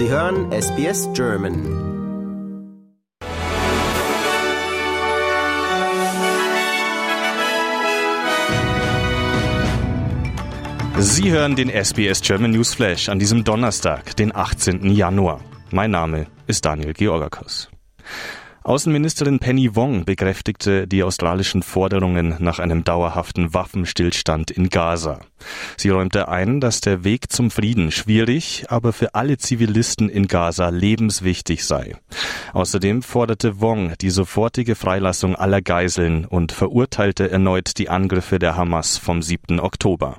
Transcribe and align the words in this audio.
Sie 0.00 0.08
hören 0.08 0.50
SBS 0.50 1.08
German. 1.12 1.54
Sie 10.98 11.30
hören 11.30 11.54
den 11.54 11.68
SBS 11.68 12.22
German 12.22 12.52
News 12.52 12.72
Flash 12.72 13.10
an 13.10 13.18
diesem 13.18 13.44
Donnerstag, 13.44 14.16
den 14.16 14.34
18. 14.34 14.90
Januar. 14.90 15.40
Mein 15.70 15.90
Name 15.90 16.28
ist 16.46 16.64
Daniel 16.64 16.94
Georgakos. 16.94 17.68
Außenministerin 18.62 19.38
Penny 19.38 19.74
Wong 19.74 20.04
bekräftigte 20.04 20.86
die 20.86 21.02
australischen 21.02 21.62
Forderungen 21.62 22.36
nach 22.40 22.58
einem 22.58 22.84
dauerhaften 22.84 23.54
Waffenstillstand 23.54 24.50
in 24.50 24.68
Gaza. 24.68 25.20
Sie 25.78 25.88
räumte 25.88 26.28
ein, 26.28 26.60
dass 26.60 26.82
der 26.82 27.02
Weg 27.02 27.32
zum 27.32 27.50
Frieden 27.50 27.90
schwierig, 27.90 28.66
aber 28.68 28.92
für 28.92 29.14
alle 29.14 29.38
Zivilisten 29.38 30.10
in 30.10 30.28
Gaza 30.28 30.68
lebenswichtig 30.68 31.64
sei. 31.64 31.96
Außerdem 32.52 33.02
forderte 33.02 33.62
Wong 33.62 33.94
die 33.98 34.10
sofortige 34.10 34.74
Freilassung 34.74 35.36
aller 35.36 35.62
Geiseln 35.62 36.26
und 36.26 36.52
verurteilte 36.52 37.30
erneut 37.30 37.78
die 37.78 37.88
Angriffe 37.88 38.38
der 38.38 38.56
Hamas 38.56 38.98
vom 38.98 39.22
7. 39.22 39.58
Oktober. 39.58 40.18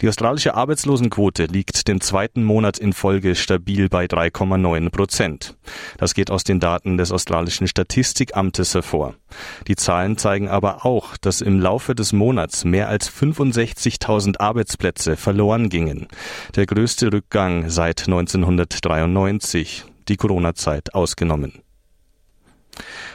Die 0.00 0.08
australische 0.08 0.54
Arbeitslosenquote 0.54 1.46
liegt 1.46 1.88
den 1.88 2.00
zweiten 2.00 2.44
Monat 2.44 2.78
in 2.78 2.92
Folge 2.92 3.34
stabil 3.34 3.88
bei 3.88 4.04
3,9 4.04 4.90
Prozent. 4.90 5.56
Das 5.96 6.14
geht 6.14 6.30
aus 6.30 6.44
den 6.44 6.60
Daten 6.60 6.96
des 6.96 7.10
australischen 7.10 7.66
Statistikamtes 7.66 8.74
hervor. 8.74 9.14
Die 9.66 9.74
Zahlen 9.74 10.16
zeigen 10.16 10.48
aber 10.48 10.86
auch, 10.86 11.16
dass 11.16 11.40
im 11.40 11.58
Laufe 11.58 11.96
des 11.96 12.12
Monats 12.12 12.64
mehr 12.64 12.88
als 12.88 13.10
65.000 13.10 14.38
Arbeitsplätze 14.38 15.16
verloren 15.16 15.68
gingen. 15.68 16.06
Der 16.54 16.66
größte 16.66 17.12
Rückgang 17.12 17.68
seit 17.68 18.06
1993, 18.06 19.84
die 20.08 20.16
Corona-Zeit 20.16 20.94
ausgenommen. 20.94 21.62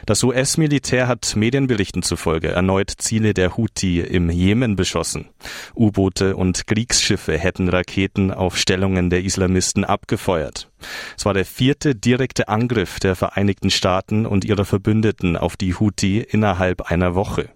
Das 0.06 0.22
US-Militär 0.22 1.08
hat 1.08 1.36
Medienberichten 1.38 2.04
zufolge 2.04 2.50
erneut 2.50 2.92
Ziele 2.98 3.34
der 3.34 3.56
Houthi 3.56 4.02
im 4.02 4.30
Jemen 4.30 4.76
beschossen. 4.76 5.30
U-Boote 5.76 6.36
und 6.36 6.68
Kriegsschiffe 6.68 7.38
hätten 7.38 7.70
Raketen 7.70 8.32
auf 8.32 8.58
Stellungen 8.58 9.10
der 9.10 9.24
Islamisten 9.24 9.86
abgefeuert. 9.86 10.70
Es 11.18 11.26
war 11.26 11.34
der 11.34 11.46
vierte 11.46 11.96
direkte 11.96 12.50
Angriff 12.50 13.00
der 13.00 13.16
Vereinigten 13.16 13.70
Staaten 13.70 14.26
und 14.26 14.44
ihrer 14.44 14.66
Verbündeten 14.66 15.38
auf 15.38 15.56
die 15.56 15.74
Houthi 15.74 16.20
innerhalb 16.20 16.92
einer 16.92 17.16
Woche. 17.16 17.50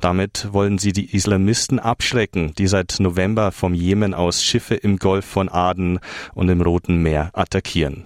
Damit 0.00 0.48
wollen 0.52 0.76
sie 0.76 0.92
die 0.92 1.14
Islamisten 1.16 1.78
abschrecken, 1.78 2.52
die 2.58 2.66
seit 2.66 2.96
November 3.00 3.50
vom 3.50 3.72
Jemen 3.72 4.12
aus 4.12 4.44
Schiffe 4.44 4.74
im 4.74 4.98
Golf 4.98 5.24
von 5.24 5.48
Aden 5.48 6.00
und 6.34 6.50
im 6.50 6.60
Roten 6.60 6.98
Meer 6.98 7.30
attackieren. 7.32 8.04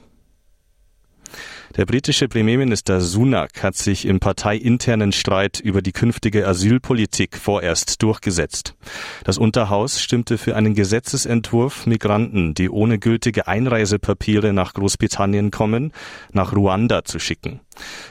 Der 1.77 1.87
britische 1.87 2.29
Premierminister 2.29 3.01
Sunak 3.01 3.63
hat 3.63 3.77
sich 3.77 4.05
im 4.05 4.21
parteiinternen 4.21 5.11
Streit 5.13 5.59
über 5.59 5.81
die 5.81 5.93
künftige 5.93 6.47
Asylpolitik 6.47 7.39
vorerst 7.39 8.03
durchgesetzt. 8.03 8.75
Das 9.25 9.39
Unterhaus 9.39 10.03
stimmte 10.03 10.37
für 10.37 10.55
einen 10.55 10.75
Gesetzesentwurf, 10.75 11.87
Migranten, 11.87 12.53
die 12.53 12.69
ohne 12.69 12.99
gültige 12.99 13.47
Einreisepapiere 13.47 14.53
nach 14.53 14.75
Großbritannien 14.75 15.51
kommen, 15.51 15.93
nach 16.33 16.53
Ruanda 16.53 17.05
zu 17.05 17.19
schicken. 17.19 17.61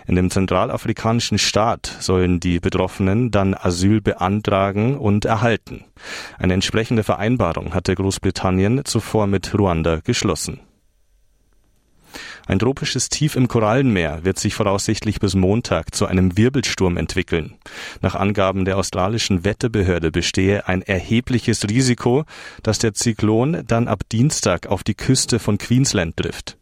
In 0.07 0.15
dem 0.15 0.31
zentralafrikanischen 0.31 1.37
Staat 1.37 1.97
sollen 1.99 2.39
die 2.39 2.59
Betroffenen 2.59 3.29
dann 3.29 3.53
Asyl 3.53 4.01
beantragen 4.01 4.97
und 4.97 5.25
erhalten. 5.25 5.85
Eine 6.39 6.55
entsprechende 6.55 7.03
Vereinbarung 7.03 7.75
hatte 7.75 7.93
Großbritannien 7.93 8.85
zuvor 8.85 9.27
mit 9.27 9.53
Ruanda 9.53 9.99
geschlossen. 10.03 10.61
Ein 12.51 12.59
tropisches 12.59 13.07
Tief 13.07 13.37
im 13.37 13.47
Korallenmeer 13.47 14.25
wird 14.25 14.37
sich 14.37 14.55
voraussichtlich 14.55 15.21
bis 15.21 15.35
Montag 15.35 15.95
zu 15.95 16.05
einem 16.05 16.35
Wirbelsturm 16.35 16.97
entwickeln. 16.97 17.55
Nach 18.01 18.13
Angaben 18.13 18.65
der 18.65 18.77
australischen 18.77 19.45
Wetterbehörde 19.45 20.11
bestehe 20.11 20.67
ein 20.67 20.81
erhebliches 20.81 21.69
Risiko, 21.69 22.25
dass 22.61 22.77
der 22.77 22.93
Zyklon 22.93 23.63
dann 23.67 23.87
ab 23.87 24.01
Dienstag 24.11 24.67
auf 24.67 24.83
die 24.83 24.95
Küste 24.95 25.39
von 25.39 25.59
Queensland 25.59 26.17
trifft. 26.17 26.57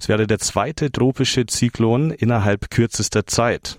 Es 0.00 0.08
wäre 0.08 0.26
der 0.26 0.38
zweite 0.38 0.90
tropische 0.90 1.46
Zyklon 1.46 2.10
innerhalb 2.10 2.70
kürzester 2.70 3.26
Zeit. 3.26 3.78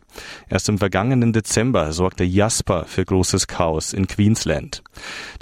Erst 0.50 0.70
im 0.70 0.78
vergangenen 0.78 1.34
Dezember 1.34 1.94
sorgte 1.94 2.24
Jasper 2.24 2.86
für 2.86 3.06
großes 3.06 3.48
Chaos 3.48 3.94
in 3.94 4.08
Queensland. 4.08 4.84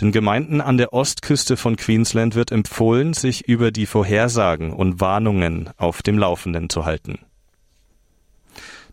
Den 0.02 0.12
Gemeinden 0.12 0.62
an 0.62 0.78
der 0.78 0.94
Ostküste 0.94 1.58
von 1.58 1.76
Queensland 1.76 2.36
wird 2.36 2.52
empfohlen, 2.52 3.14
sich 3.14 3.48
über 3.48 3.72
die 3.72 3.86
Vorhersagen 3.86 4.72
und 4.72 5.00
Warnungen 5.00 5.70
auf 5.78 6.02
dem 6.02 6.18
Laufenden 6.18 6.70
zu 6.70 6.86
halten. 6.86 7.20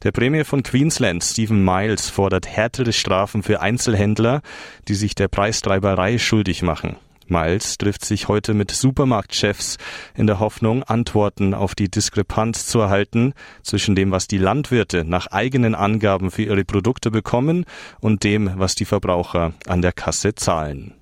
Der 0.02 0.12
Premier 0.12 0.44
von 0.44 0.62
Queensland, 0.62 1.24
Stephen 1.24 1.64
Miles, 1.64 2.10
fordert 2.10 2.46
härtere 2.46 2.92
Strafen 2.92 3.42
für 3.42 3.62
Einzelhändler, 3.62 4.42
die 4.86 4.94
sich 4.94 5.14
der 5.14 5.28
Preistreiberei 5.28 6.18
schuldig 6.18 6.62
machen. 6.62 6.96
Miles 7.28 7.78
trifft 7.78 8.04
sich 8.04 8.28
heute 8.28 8.54
mit 8.54 8.70
Supermarktchefs 8.70 9.78
in 10.14 10.26
der 10.26 10.40
Hoffnung, 10.40 10.82
Antworten 10.82 11.54
auf 11.54 11.74
die 11.74 11.90
Diskrepanz 11.90 12.66
zu 12.66 12.80
erhalten 12.80 13.34
zwischen 13.62 13.94
dem, 13.94 14.10
was 14.10 14.26
die 14.26 14.38
Landwirte 14.38 15.04
nach 15.04 15.28
eigenen 15.28 15.74
Angaben 15.74 16.30
für 16.30 16.42
ihre 16.42 16.64
Produkte 16.64 17.10
bekommen 17.10 17.64
und 18.00 18.24
dem, 18.24 18.52
was 18.56 18.74
die 18.74 18.84
Verbraucher 18.84 19.52
an 19.66 19.82
der 19.82 19.92
Kasse 19.92 20.34
zahlen. 20.34 20.94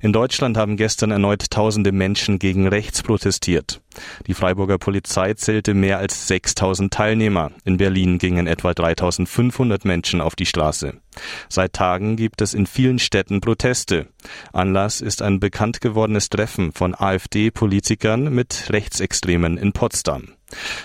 In 0.00 0.12
Deutschland 0.12 0.56
haben 0.56 0.76
gestern 0.76 1.10
erneut 1.10 1.50
tausende 1.50 1.92
Menschen 1.92 2.38
gegen 2.38 2.68
rechts 2.68 3.02
protestiert. 3.02 3.80
Die 4.26 4.34
Freiburger 4.34 4.78
Polizei 4.78 5.34
zählte 5.34 5.74
mehr 5.74 5.98
als 5.98 6.28
6000 6.28 6.92
Teilnehmer. 6.92 7.50
In 7.64 7.78
Berlin 7.78 8.18
gingen 8.18 8.46
etwa 8.46 8.74
3500 8.74 9.84
Menschen 9.84 10.20
auf 10.20 10.36
die 10.36 10.46
Straße. 10.46 10.94
Seit 11.48 11.72
Tagen 11.72 12.16
gibt 12.16 12.40
es 12.40 12.54
in 12.54 12.66
vielen 12.66 12.98
Städten 12.98 13.40
Proteste. 13.40 14.06
Anlass 14.52 15.00
ist 15.00 15.20
ein 15.20 15.40
bekannt 15.40 15.80
gewordenes 15.80 16.28
Treffen 16.28 16.72
von 16.72 16.94
AfD-Politikern 16.94 18.32
mit 18.32 18.68
Rechtsextremen 18.70 19.56
in 19.56 19.72
Potsdam. 19.72 20.28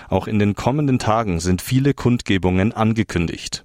Auch 0.08 0.26
in 0.26 0.38
den 0.38 0.54
kommenden 0.54 0.98
Tagen 0.98 1.40
sind 1.40 1.62
viele 1.62 1.94
Kundgebungen 1.94 2.72
angekündigt. 2.72 3.64